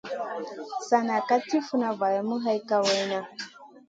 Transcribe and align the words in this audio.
Sana 0.87 1.25
ka 1.27 1.35
ti 1.47 1.57
funa 1.67 1.89
valamu 1.99 2.35
hay 2.43 2.59
kawayna. 2.69 3.19